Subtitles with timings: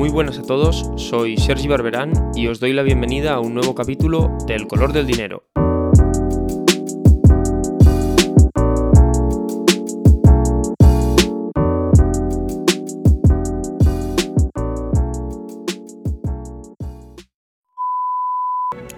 [0.00, 3.74] Muy buenas a todos, soy Sergi Barberán y os doy la bienvenida a un nuevo
[3.74, 5.44] capítulo de El color del dinero.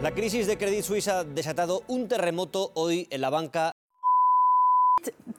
[0.00, 3.75] La crisis de Credit Suisse ha desatado un terremoto hoy en la banca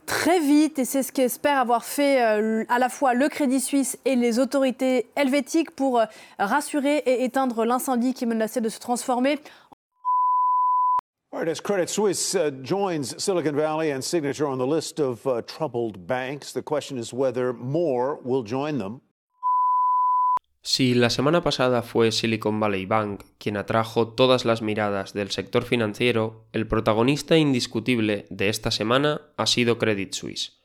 [0.06, 3.98] très vite et c'est ce qu'espère avoir fait euh, à la fois le Crédit Suisse
[4.06, 6.06] et les autorités helvétiques pour euh,
[6.40, 9.40] rassurer et éteindre l'incendie qui menaçait de se transformer.
[11.32, 15.26] All right, as Credit Suisse uh, joins Silicon Valley and Signature on the list of
[15.26, 19.02] uh, troubled banks, the question is whether more will join them.
[20.66, 25.66] Si la semana pasada fue Silicon Valley Bank quien atrajo todas las miradas del sector
[25.66, 30.64] financiero, el protagonista indiscutible de esta semana ha sido Credit Suisse.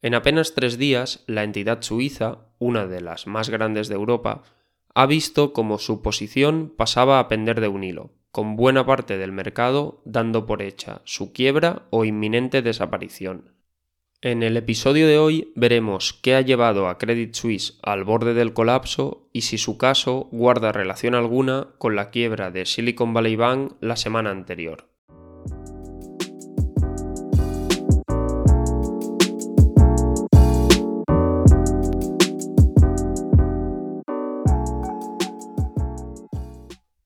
[0.00, 4.44] En apenas tres días, la entidad suiza, una de las más grandes de Europa,
[4.94, 9.30] ha visto como su posición pasaba a pender de un hilo, con buena parte del
[9.30, 13.52] mercado dando por hecha su quiebra o inminente desaparición.
[14.24, 18.52] En el episodio de hoy veremos qué ha llevado a Credit Suisse al borde del
[18.52, 23.72] colapso y si su caso guarda relación alguna con la quiebra de Silicon Valley Bank
[23.80, 24.86] la semana anterior.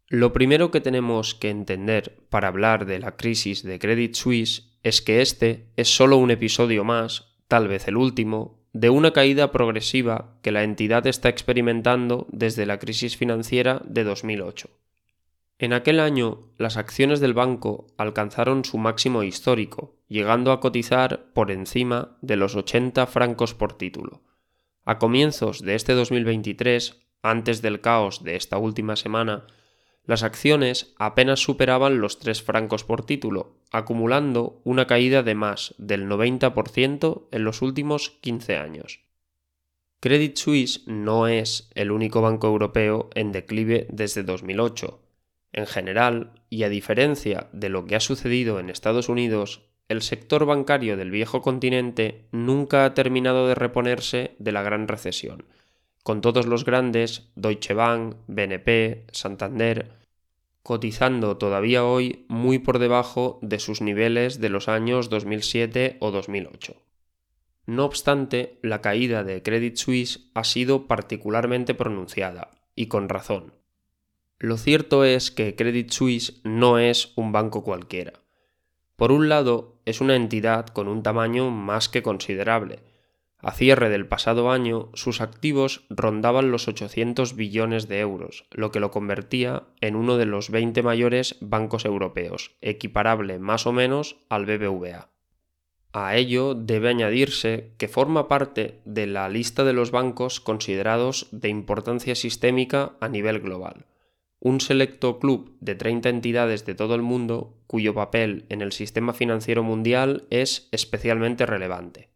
[0.08, 5.02] Lo primero que tenemos que entender para hablar de la crisis de Credit Suisse es
[5.02, 10.38] que este es solo un episodio más, tal vez el último, de una caída progresiva
[10.42, 14.70] que la entidad está experimentando desde la crisis financiera de 2008.
[15.58, 21.50] En aquel año, las acciones del banco alcanzaron su máximo histórico, llegando a cotizar por
[21.50, 24.22] encima de los 80 francos por título.
[24.84, 29.48] A comienzos de este 2023, antes del caos de esta última semana,
[30.06, 36.08] las acciones apenas superaban los 3 francos por título, acumulando una caída de más del
[36.08, 39.00] 90% en los últimos 15 años.
[40.00, 45.02] Credit Suisse no es el único banco europeo en declive desde 2008.
[45.52, 50.44] En general, y a diferencia de lo que ha sucedido en Estados Unidos, el sector
[50.46, 55.44] bancario del viejo continente nunca ha terminado de reponerse de la gran recesión,
[56.06, 59.90] con todos los grandes, Deutsche Bank, BNP, Santander,
[60.62, 66.76] cotizando todavía hoy muy por debajo de sus niveles de los años 2007 o 2008.
[67.66, 73.54] No obstante, la caída de Credit Suisse ha sido particularmente pronunciada, y con razón.
[74.38, 78.12] Lo cierto es que Credit Suisse no es un banco cualquiera.
[78.94, 82.78] Por un lado, es una entidad con un tamaño más que considerable,
[83.38, 88.80] a cierre del pasado año, sus activos rondaban los 800 billones de euros, lo que
[88.80, 94.46] lo convertía en uno de los 20 mayores bancos europeos, equiparable más o menos al
[94.46, 95.10] BBVA.
[95.92, 101.48] A ello debe añadirse que forma parte de la lista de los bancos considerados de
[101.48, 103.86] importancia sistémica a nivel global,
[104.40, 109.12] un selecto club de 30 entidades de todo el mundo cuyo papel en el sistema
[109.12, 112.15] financiero mundial es especialmente relevante.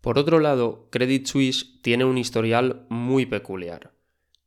[0.00, 3.92] Por otro lado, Credit Suisse tiene un historial muy peculiar.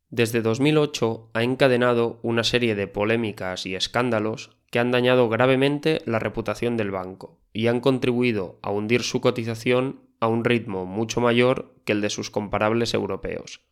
[0.08, 6.18] Desde 2008 ha encadenado una serie de polémicas y escándalos que han dañado gravemente la
[6.18, 11.74] reputación del banco y han contribuido a hundir su cotización a un ritmo mucho mayor
[11.84, 13.62] que el de sus comparables europeos.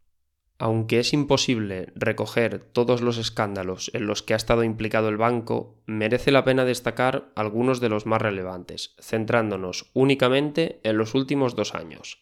[0.60, 5.76] Aunque es imposible recoger todos los escándalos en los que ha estado implicado el banco,
[5.86, 11.76] merece la pena destacar algunos de los más relevantes, centrándonos únicamente en los últimos dos
[11.76, 12.18] años.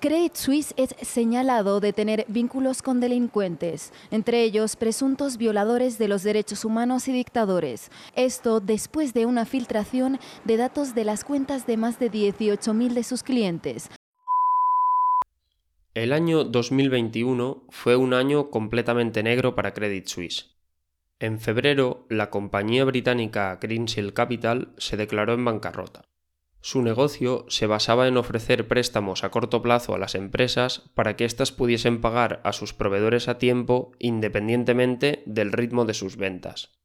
[0.00, 6.22] Credit Suisse es señalado de tener vínculos con delincuentes, entre ellos presuntos violadores de los
[6.22, 7.90] derechos humanos y dictadores.
[8.14, 13.02] Esto después de una filtración de datos de las cuentas de más de 18.000 de
[13.02, 13.90] sus clientes,
[16.02, 20.54] el año 2021 fue un año completamente negro para Credit Suisse.
[21.18, 26.02] En febrero, la compañía británica Greensill Capital se declaró en bancarrota.
[26.60, 31.24] Su negocio se basaba en ofrecer préstamos a corto plazo a las empresas para que
[31.24, 36.78] éstas pudiesen pagar a sus proveedores a tiempo independientemente del ritmo de sus ventas.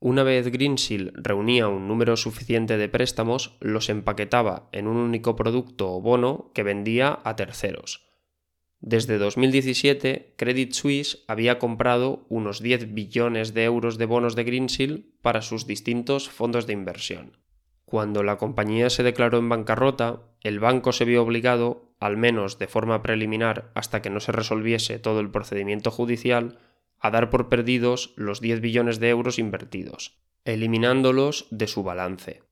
[0.00, 5.90] Una vez Greensill reunía un número suficiente de préstamos, los empaquetaba en un único producto
[5.94, 8.09] o bono que vendía a terceros
[8.80, 15.14] desde 2017, Credit Suisse había comprado unos 10 billones de euros de bonos de Greensill
[15.20, 17.36] para sus distintos fondos de inversión.
[17.84, 22.68] Cuando la compañía se declaró en bancarrota, el banco se vio obligado, al menos de
[22.68, 26.58] forma preliminar hasta que no se resolviese todo el procedimiento judicial,
[26.98, 32.42] a dar por perdidos los 10 billones de euros invertidos, eliminándolos de su balance.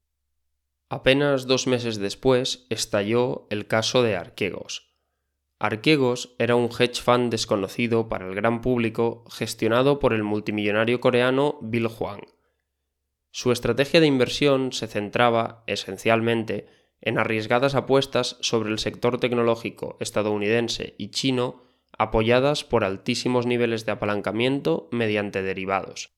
[0.91, 4.88] Apenas dos meses después estalló el caso de Arquegos.
[5.59, 11.59] Arquegos era un hedge fund desconocido para el gran público gestionado por el multimillonario coreano
[11.61, 12.23] Bill Hwang
[13.31, 16.67] su estrategia de inversión se centraba, esencialmente,
[17.01, 21.63] en arriesgadas apuestas sobre el sector tecnológico estadounidense y chino
[21.97, 26.11] apoyadas por altísimos niveles de apalancamiento mediante derivados.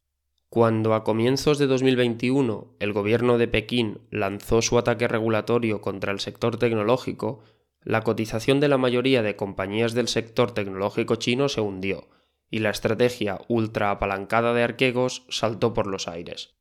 [0.48, 6.20] Cuando a comienzos de 2021 el gobierno de Pekín lanzó su ataque regulatorio contra el
[6.20, 7.42] sector tecnológico,
[7.82, 12.08] la cotización de la mayoría de compañías del sector tecnológico chino se hundió,
[12.50, 16.54] y la estrategia ultra apalancada de Arquegos saltó por los aires.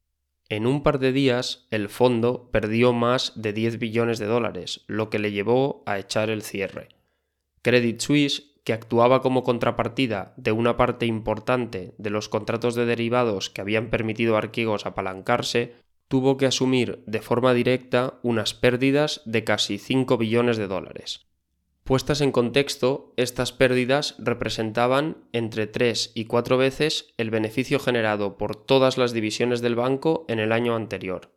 [0.48, 5.10] En un par de días, el fondo perdió más de 10 billones de dólares, lo
[5.10, 6.90] que le llevó a echar el cierre.
[7.62, 13.50] Credit Suisse, que actuaba como contrapartida de una parte importante de los contratos de derivados
[13.50, 15.76] que habían permitido a Arquegos apalancarse,
[16.10, 21.28] tuvo que asumir de forma directa unas pérdidas de casi 5 billones de dólares.
[21.84, 28.56] Puestas en contexto, estas pérdidas representaban entre 3 y 4 veces el beneficio generado por
[28.56, 31.32] todas las divisiones del banco en el año anterior.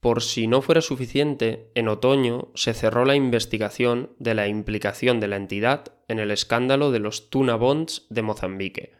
[0.00, 5.28] Por si no fuera suficiente, en otoño se cerró la investigación de la implicación de
[5.28, 8.92] la entidad en el escándalo de los Tuna Bonds de Mozambique.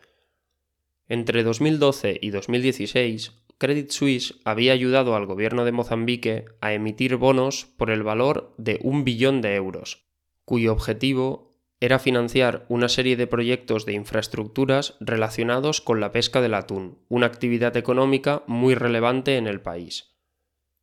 [1.09, 7.67] Entre 2012 y 2016, Credit Suisse había ayudado al gobierno de Mozambique a emitir bonos
[7.79, 10.07] por el valor de un billón de euros,
[10.45, 16.55] cuyo objetivo era financiar una serie de proyectos de infraestructuras relacionados con la pesca del
[16.55, 20.17] atún, una actividad económica muy relevante en el país.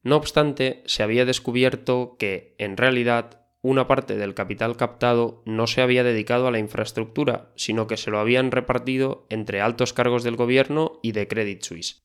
[0.01, 5.81] No obstante, se había descubierto que, en realidad, una parte del capital captado no se
[5.81, 10.35] había dedicado a la infraestructura, sino que se lo habían repartido entre altos cargos del
[10.35, 12.03] gobierno y de Credit Suisse.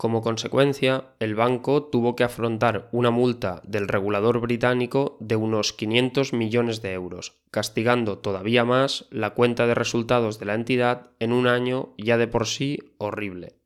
[0.00, 6.32] Como consecuencia, el banco tuvo que afrontar una multa del regulador británico de unos 500
[6.32, 11.46] millones de euros, castigando todavía más la cuenta de resultados de la entidad en un
[11.46, 13.58] año ya de por sí horrible.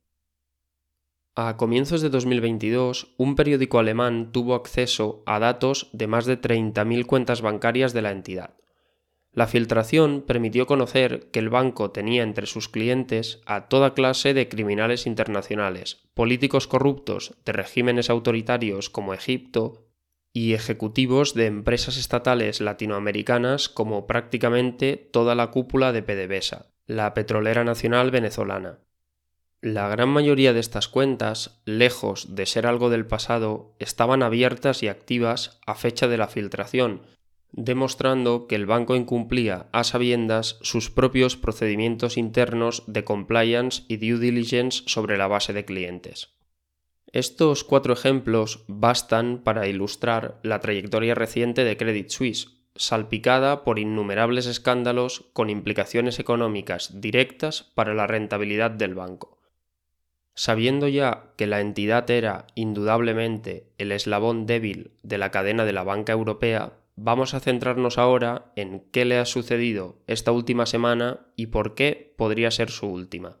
[1.35, 7.05] A comienzos de 2022, un periódico alemán tuvo acceso a datos de más de 30.000
[7.05, 8.55] cuentas bancarias de la entidad.
[9.35, 14.47] La filtración permitió conocer que el banco tenía entre sus clientes a toda clase de
[14.47, 19.89] criminales internacionales, políticos corruptos de regímenes autoritarios como Egipto
[20.31, 27.65] y ejecutivos de empresas estatales latinoamericanas como prácticamente toda la cúpula de PDVSA, la petrolera
[27.65, 28.79] nacional venezolana.
[29.59, 34.87] La gran mayoría de estas cuentas, lejos de ser algo del pasado, estaban abiertas y
[34.87, 37.01] activas a fecha de la filtración,
[37.57, 44.19] demostrando que el banco incumplía a sabiendas sus propios procedimientos internos de compliance y due
[44.19, 46.35] diligence sobre la base de clientes.
[47.13, 54.47] Estos cuatro ejemplos bastan para ilustrar la trayectoria reciente de Credit Suisse, salpicada por innumerables
[54.47, 59.39] escándalos con implicaciones económicas directas para la rentabilidad del banco.
[60.33, 65.83] Sabiendo ya que la entidad era indudablemente el eslabón débil de la cadena de la
[65.83, 71.47] banca europea, vamos a centrarnos ahora en qué le ha sucedido esta última semana y
[71.47, 73.37] por qué podría ser su última.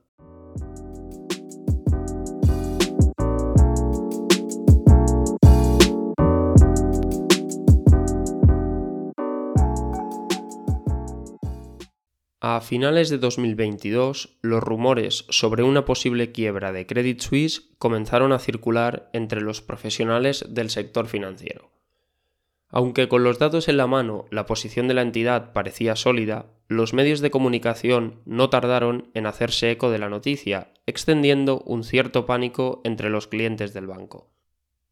[12.47, 18.39] A finales de 2022, los rumores sobre una posible quiebra de Credit Suisse comenzaron a
[18.39, 21.71] circular entre los profesionales del sector financiero.
[22.75, 26.93] Aunque con los datos en la mano la posición de la entidad parecía sólida, los
[26.93, 32.81] medios de comunicación no tardaron en hacerse eco de la noticia, extendiendo un cierto pánico
[32.83, 34.29] entre los clientes del banco.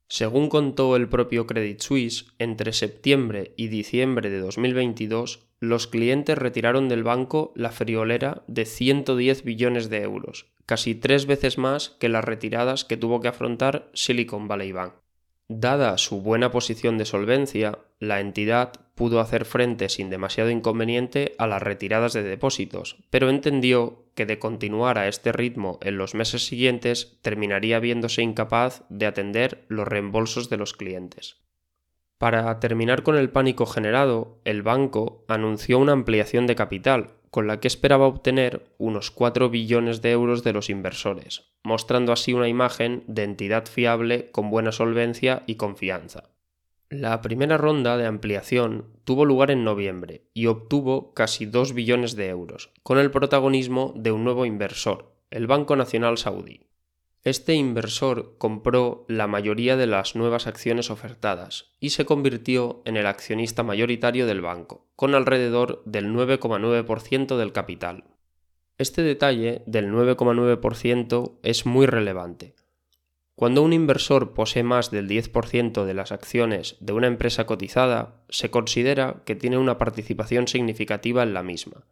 [0.07, 6.87] Según contó el propio Credit Suisse, entre septiembre y diciembre de 2022, los clientes retiraron
[6.87, 12.23] del banco la friolera de 110 billones de euros, casi tres veces más que las
[12.23, 15.02] retiradas que tuvo que afrontar Silicon Valley Bank.
[15.49, 21.47] Dada su buena posición de solvencia, la entidad pudo hacer frente sin demasiado inconveniente a
[21.47, 26.45] las retiradas de depósitos, pero entendió que de continuar a este ritmo en los meses
[26.45, 31.37] siguientes terminaría viéndose incapaz de atender los reembolsos de los clientes.
[32.17, 37.59] Para terminar con el pánico generado, el banco anunció una ampliación de capital, con la
[37.59, 43.03] que esperaba obtener unos 4 billones de euros de los inversores, mostrando así una imagen
[43.07, 46.29] de entidad fiable con buena solvencia y confianza.
[46.91, 52.29] La primera ronda de ampliación tuvo lugar en noviembre y obtuvo casi 2 billones de
[52.29, 56.67] euros, con el protagonismo de un nuevo inversor, el Banco Nacional Saudí.
[57.23, 63.05] Este inversor compró la mayoría de las nuevas acciones ofertadas y se convirtió en el
[63.05, 68.03] accionista mayoritario del banco, con alrededor del 9,9% del capital.
[68.77, 72.55] Este detalle del 9,9% es muy relevante.
[73.35, 78.51] Cuando un inversor posee más del 10% de las acciones de una empresa cotizada, se
[78.51, 81.85] considera que tiene una participación significativa en la misma.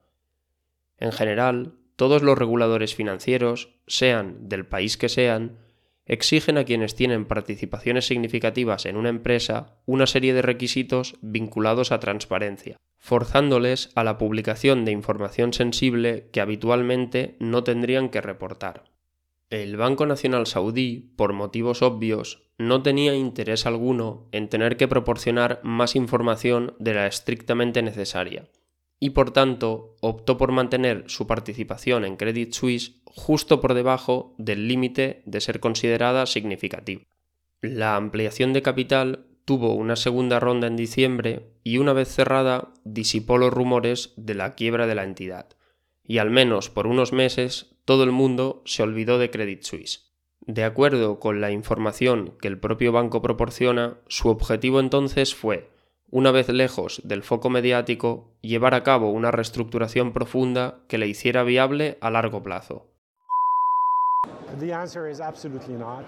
[0.98, 5.60] En general, todos los reguladores financieros, sean del país que sean,
[6.08, 12.00] exigen a quienes tienen participaciones significativas en una empresa una serie de requisitos vinculados a
[12.00, 18.86] transparencia, forzándoles a la publicación de información sensible que habitualmente no tendrían que reportar.
[19.52, 25.60] El Banco Nacional Saudí, por motivos obvios, no tenía interés alguno en tener que proporcionar
[25.62, 28.48] más información de la estrictamente necesaria,
[29.04, 34.68] y por tanto optó por mantener su participación en Credit Suisse justo por debajo del
[34.68, 37.02] límite de ser considerada significativa.
[37.62, 43.40] La ampliación de capital tuvo una segunda ronda en diciembre y una vez cerrada disipó
[43.40, 45.48] los rumores de la quiebra de la entidad,
[46.06, 50.12] y al menos por unos meses todo el mundo se olvidó de Credit Suisse.
[50.42, 55.71] De acuerdo con la información que el propio banco proporciona, su objetivo entonces fue
[56.12, 61.44] una vez lejos del foco mediático, llevar a cabo una reestructuración profunda que le hiciera
[61.44, 62.86] viable a largo plazo.
[64.60, 66.04] The answer is absolutely not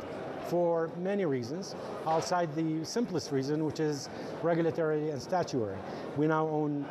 [0.50, 1.75] for many reasons.
[2.22, 4.10] Cite the simplest reason, which is
[4.43, 5.77] regulatory and statutory.
[6.17, 6.86] We now own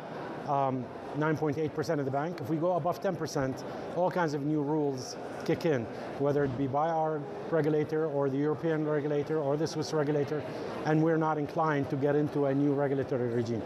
[0.47, 0.83] um,
[1.17, 2.41] 9.8% of the bank.
[2.41, 3.63] If we go above 10%,
[3.95, 5.85] all kinds of new rules kick in,
[6.19, 7.21] whether it be by our
[7.51, 10.41] regulator or the European regulator or the Swiss regulator,
[10.85, 13.61] and we're not inclined to get into a new regulatory regime.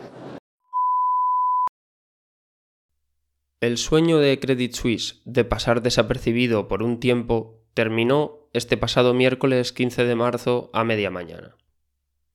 [3.60, 9.74] El sueño de Credit Suisse de pasar desapercibido por un tiempo terminó este pasado miércoles
[9.74, 11.56] 15 de marzo a media mañana.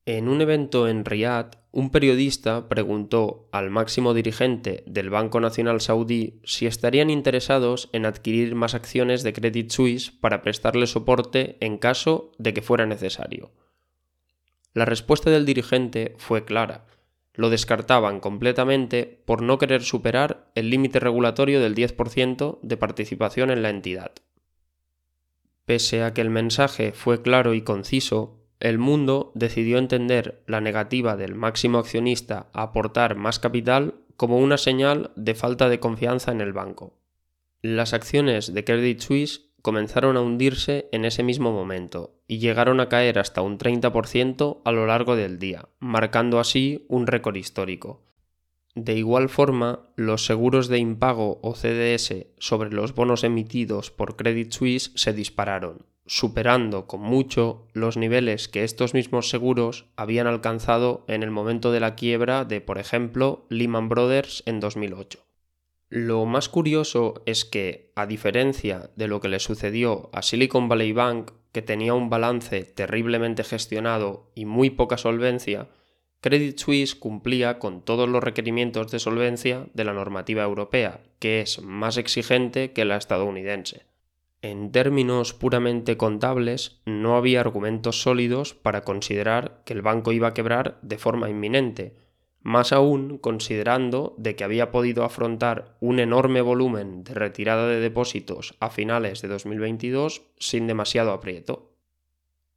[0.05, 6.41] En un evento en Riyadh, un periodista preguntó al máximo dirigente del Banco Nacional Saudí
[6.43, 12.33] si estarían interesados en adquirir más acciones de Credit Suisse para prestarle soporte en caso
[12.37, 13.51] de que fuera necesario.
[14.73, 16.85] La respuesta del dirigente fue clara.
[17.33, 23.61] Lo descartaban completamente por no querer superar el límite regulatorio del 10% de participación en
[23.61, 24.11] la entidad.
[25.63, 31.17] Pese a que el mensaje fue claro y conciso, el mundo decidió entender la negativa
[31.17, 36.39] del máximo accionista a aportar más capital como una señal de falta de confianza en
[36.39, 36.97] el banco.
[37.61, 42.87] Las acciones de Credit Suisse comenzaron a hundirse en ese mismo momento y llegaron a
[42.87, 48.05] caer hasta un 30% a lo largo del día, marcando así un récord histórico.
[48.75, 54.53] De igual forma, los seguros de impago o CDS sobre los bonos emitidos por Credit
[54.53, 61.23] Suisse se dispararon, superando con mucho los niveles que estos mismos seguros habían alcanzado en
[61.23, 65.19] el momento de la quiebra de, por ejemplo, Lehman Brothers en 2008.
[65.89, 70.91] Lo más curioso es que, a diferencia de lo que le sucedió a Silicon Valley
[70.91, 75.69] Bank, que tenía un balance terriblemente gestionado y muy poca solvencia,
[76.19, 81.61] Credit Suisse cumplía con todos los requerimientos de solvencia de la normativa europea, que es
[81.61, 83.92] más exigente que la estadounidense.
[84.43, 90.33] En términos puramente contables, no había argumentos sólidos para considerar que el banco iba a
[90.33, 91.95] quebrar de forma inminente,
[92.41, 98.55] más aún considerando de que había podido afrontar un enorme volumen de retirada de depósitos
[98.59, 101.71] a finales de 2022 sin demasiado aprieto.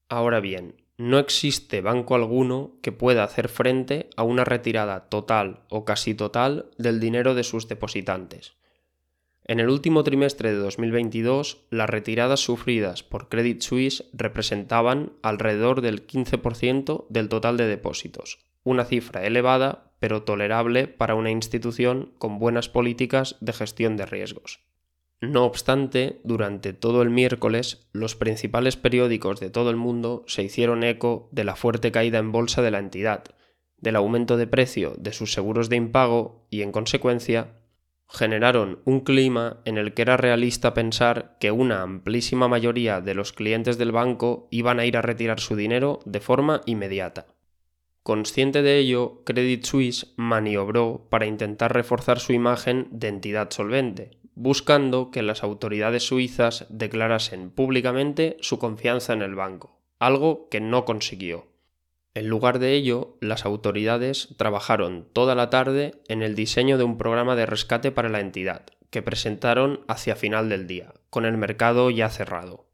[0.08, 5.84] Ahora bien, no existe banco alguno que pueda hacer frente a una retirada total o
[5.84, 8.56] casi total del dinero de sus depositantes.
[9.48, 16.04] En el último trimestre de 2022, las retiradas sufridas por Credit Suisse representaban alrededor del
[16.04, 22.68] 15% del total de depósitos, una cifra elevada pero tolerable para una institución con buenas
[22.68, 24.66] políticas de gestión de riesgos.
[25.20, 30.82] No obstante, durante todo el miércoles, los principales periódicos de todo el mundo se hicieron
[30.82, 33.24] eco de la fuerte caída en bolsa de la entidad,
[33.78, 37.60] del aumento de precio de sus seguros de impago y, en consecuencia,
[38.08, 43.32] generaron un clima en el que era realista pensar que una amplísima mayoría de los
[43.32, 47.26] clientes del banco iban a ir a retirar su dinero de forma inmediata.
[48.02, 55.10] Consciente de ello, Credit Suisse maniobró para intentar reforzar su imagen de entidad solvente, buscando
[55.10, 61.48] que las autoridades suizas declarasen públicamente su confianza en el banco, algo que no consiguió.
[62.16, 66.96] En lugar de ello, las autoridades trabajaron toda la tarde en el diseño de un
[66.96, 71.90] programa de rescate para la entidad, que presentaron hacia final del día, con el mercado
[71.90, 72.70] ya cerrado.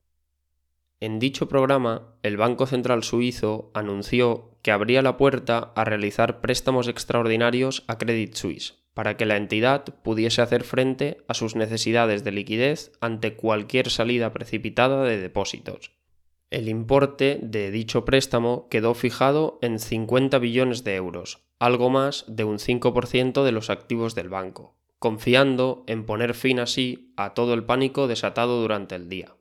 [1.00, 6.86] En dicho programa, el Banco Central Suizo anunció que abría la puerta a realizar préstamos
[6.86, 12.30] extraordinarios a Credit Suisse, para que la entidad pudiese hacer frente a sus necesidades de
[12.30, 15.90] liquidez ante cualquier salida precipitada de depósitos.
[16.52, 22.44] El importe de dicho préstamo quedó fijado en 50 billones de euros, algo más de
[22.44, 27.64] un 5% de los activos del banco, confiando en poner fin así a todo el
[27.64, 29.34] pánico desatado durante el día.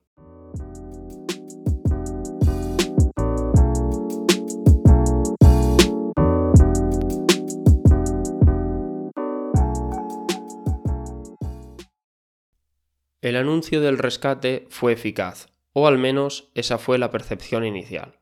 [13.19, 18.19] El anuncio del rescate fue eficaz, o al menos esa fue la percepción inicial.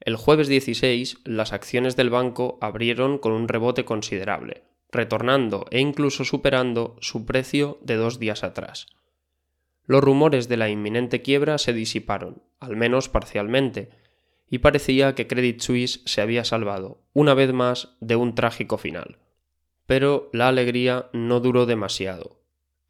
[0.00, 6.24] El jueves 16 las acciones del banco abrieron con un rebote considerable, retornando e incluso
[6.24, 8.86] superando su precio de dos días atrás.
[9.86, 13.90] Los rumores de la inminente quiebra se disiparon, al menos parcialmente,
[14.48, 19.18] y parecía que Credit Suisse se había salvado, una vez más, de un trágico final.
[19.86, 22.39] Pero la alegría no duró demasiado.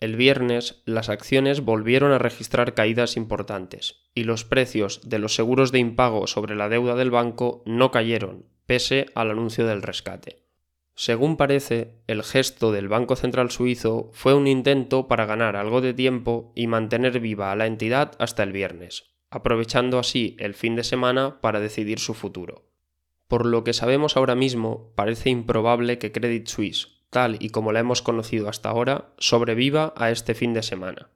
[0.00, 5.72] El viernes las acciones volvieron a registrar caídas importantes y los precios de los seguros
[5.72, 10.40] de impago sobre la deuda del banco no cayeron, pese al anuncio del rescate.
[10.94, 15.92] Según parece, el gesto del Banco Central Suizo fue un intento para ganar algo de
[15.92, 20.84] tiempo y mantener viva a la entidad hasta el viernes, aprovechando así el fin de
[20.84, 22.70] semana para decidir su futuro.
[23.28, 27.80] Por lo que sabemos ahora mismo, parece improbable que Credit Suisse, tal y como la
[27.80, 31.10] hemos conocido hasta ahora, sobreviva a este fin de semana.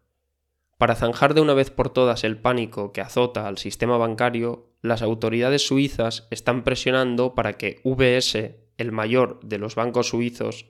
[0.77, 5.03] Para zanjar de una vez por todas el pánico que azota al sistema bancario, las
[5.03, 10.67] autoridades suizas están presionando para que VS, el mayor de los bancos suizos,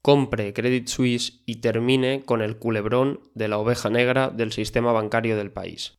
[0.00, 5.36] compre Credit Suisse y termine con el culebrón de la oveja negra del sistema bancario
[5.36, 5.98] del país.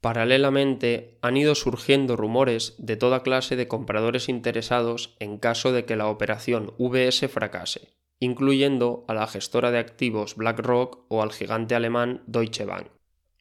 [0.00, 5.96] Paralelamente, han ido surgiendo rumores de toda clase de compradores interesados en caso de que
[5.96, 12.22] la operación VS fracase incluyendo a la gestora de activos BlackRock o al gigante alemán
[12.26, 12.88] Deutsche Bank,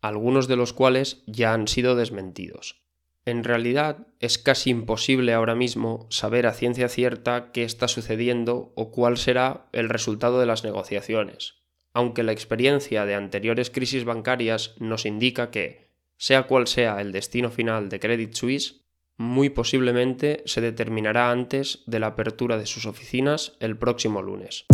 [0.01, 2.83] algunos de los cuales ya han sido desmentidos.
[3.25, 8.91] En realidad es casi imposible ahora mismo saber a ciencia cierta qué está sucediendo o
[8.91, 15.05] cuál será el resultado de las negociaciones, aunque la experiencia de anteriores crisis bancarias nos
[15.05, 18.82] indica que, sea cual sea el destino final de Credit Suisse,
[19.17, 24.65] muy posiblemente se determinará antes de la apertura de sus oficinas el próximo lunes.